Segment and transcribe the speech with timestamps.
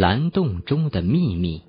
[0.00, 1.60] 蓝洞中的秘密。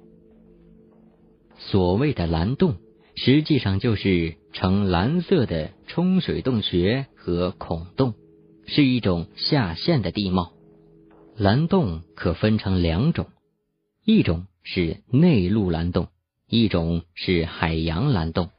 [1.58, 2.78] 所谓的蓝洞，
[3.14, 8.14] 实际上就是呈蓝色的冲水洞穴和孔洞，
[8.68, 10.54] 是一种下陷的地貌。
[11.36, 13.28] 蓝洞可分成两种，
[14.06, 16.08] 一种是内陆蓝洞，
[16.48, 18.50] 一种是海洋蓝洞。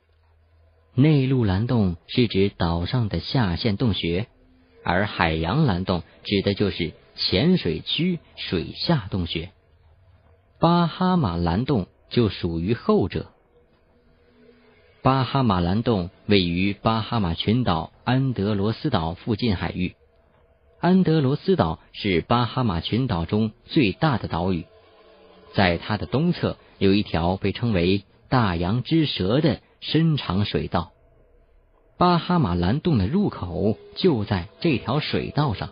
[0.94, 4.26] 内陆蓝洞是指岛上的下陷洞穴，
[4.84, 9.50] 而海洋蓝洞指的就是浅水区水下洞穴。
[10.62, 13.26] 巴哈马蓝洞就属于后者。
[15.02, 19.96] 巴哈马蓝洞位于巴哈马群岛安德罗斯岛附近海域。
[20.78, 24.66] 安德罗斯岛是巴哈马群岛中最大的岛屿，
[25.52, 30.92] 在它的东侧有一条被称为“大洋之蛇”的深长水道。
[31.98, 35.70] 巴哈马蓝洞的入口就在这条水道上。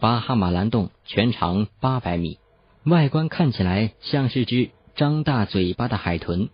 [0.00, 2.40] 巴哈马蓝洞全长八百米，
[2.88, 6.48] 外观看起来像是只张大嘴巴的海豚，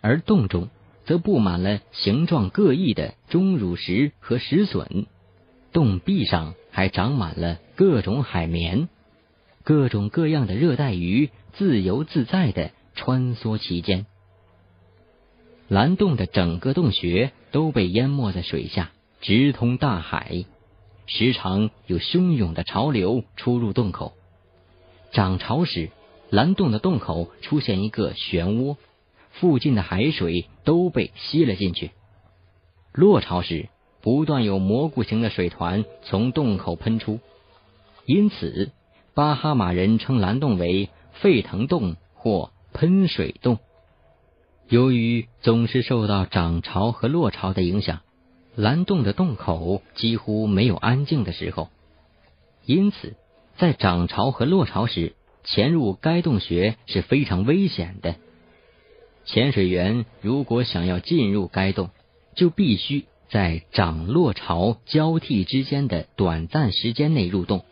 [0.00, 0.68] 而洞中
[1.04, 5.06] 则布满了形状各异的钟乳石和石笋。
[5.72, 8.88] 洞壁上还长满了各种海绵，
[9.62, 14.06] 各种各样的热带鱼自由自在的穿梭其间。
[15.68, 20.44] 蓝洞的整个洞穴都被淹没在水下，直通大海。
[21.06, 24.15] 时常有汹涌的潮流出入洞口。
[25.12, 25.90] 涨潮时，
[26.30, 28.76] 蓝洞的洞口出现一个漩涡，
[29.30, 31.92] 附近的海水都被吸了进去。
[32.92, 33.68] 落潮时，
[34.02, 37.20] 不断有蘑菇形的水团从洞口喷出，
[38.04, 38.72] 因此
[39.14, 43.58] 巴哈马人称蓝洞为沸腾洞或喷水洞。
[44.68, 48.00] 由于总是受到涨潮和落潮的影响，
[48.54, 51.68] 蓝洞的洞口几乎没有安静的时候，
[52.64, 53.14] 因此
[53.56, 58.16] 在涨潮和落潮时潜入该洞穴是非常危险的。
[59.24, 61.90] 潜水员如果想要进入该洞，
[62.34, 63.06] 就必须。
[63.28, 67.64] 在涨落潮交替之间的短暂时间内入洞，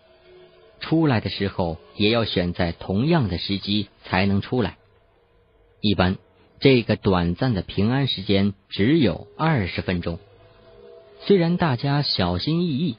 [0.80, 4.78] 出来的时候也要选在同样的时机才能出来。
[5.80, 6.16] 一般
[6.58, 10.18] 这个短暂的平安时间只有二十分钟。
[11.20, 12.96] 虽然大家小心翼翼，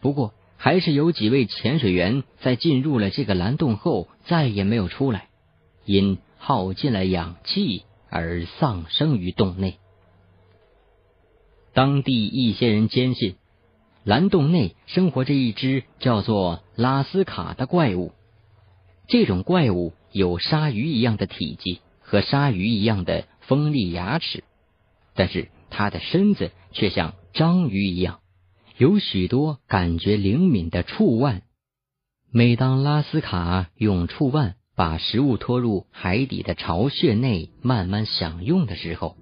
[0.00, 0.32] 不过
[0.62, 5.30] 还是有几位潜水员在进入了这个蓝洞后再也没有出来，
[5.86, 9.78] 因耗尽了氧气而丧生于洞内。
[11.72, 13.36] 当地一些人坚信，
[14.04, 18.12] 蓝洞内生活着一只叫做拉斯卡的怪物。
[19.08, 24.44] 这种怪物有鲨鱼一样的体积和鲨鱼一样的锋利牙齿，
[25.14, 28.20] 但是它的身子却像章鱼一样，
[28.80, 31.42] 有许多感觉灵敏的触腕。
[32.30, 39.18] 每当拉斯卡用触腕把食物拖入海底的巢穴内慢慢享用的时候，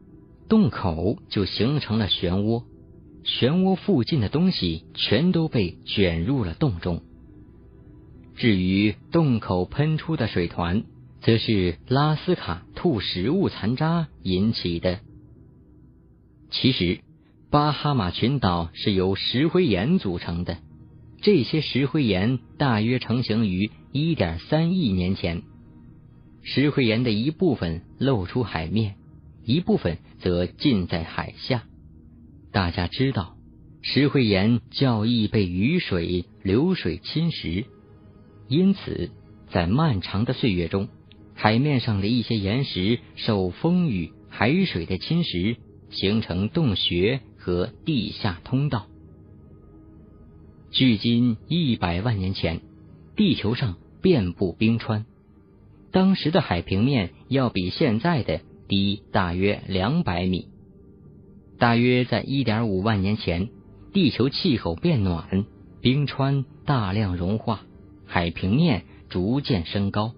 [0.48, 2.62] 洞口就形成了漩涡，
[3.24, 7.02] 漩涡附近的东西全都被卷入了洞中。
[8.36, 10.84] 至于洞口喷出的水团，
[11.20, 15.00] 则是拉斯卡吐食物残渣引起的。
[16.48, 17.00] 其实，
[17.50, 20.58] 巴哈马群岛是由石灰岩组成的，
[21.22, 25.40] 这些石灰岩大约成型于一点三亿年前，
[26.42, 28.96] 石灰岩的一部分露出海面。
[29.46, 31.62] 一部分则浸在海下。
[32.52, 33.38] 大家知道，
[33.80, 37.64] 石灰岩较易被雨水、流水侵蚀，
[38.46, 39.10] 因此
[39.50, 40.88] 在漫长的岁月中，
[41.34, 45.56] 海面上的一些岩石受风雨、海水的侵蚀，
[45.88, 48.88] 形成洞穴和地下通道。
[50.70, 52.60] 距今一百万年前，
[53.16, 55.06] 地球上遍布冰川，
[55.90, 58.40] 当时的海平面要比现在的。
[58.68, 60.48] 低大约两百米，
[61.58, 63.48] 大约在一点五万年前，
[63.94, 65.46] 地球气候变暖，
[65.80, 67.62] 冰川大量融化，
[68.04, 70.12] 海平面逐渐升高，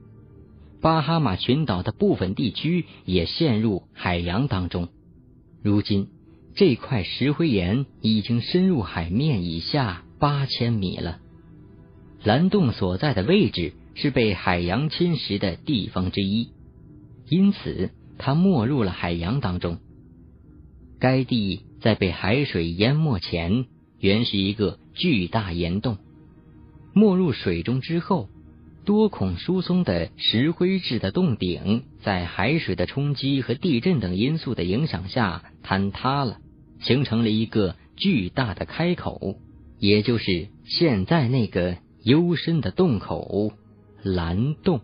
[0.81, 4.89] 巴哈马群岛的部分地区也陷入海洋当中。
[5.63, 6.09] 如今，
[6.55, 11.19] 这块石灰岩已经深入海面以下八千米了。
[12.23, 16.51] 蓝洞所在的位置是被海洋侵蚀的地方之一，
[17.29, 17.91] 因此。
[18.23, 19.79] 它没入了海洋当中。
[20.99, 23.65] 该地在被海水淹没前，
[23.99, 25.97] 原是一个巨大岩洞。
[26.93, 28.29] 没入水中之后，
[28.85, 36.39] 多孔疏松的石灰质的洞顶，在海水的冲击和地震等因素的影响下坍塌了，
[36.81, 39.37] 形成了一个巨大的开口，
[39.79, 43.53] 也就是现在那个幽深的洞口
[44.03, 44.81] 蓝洞。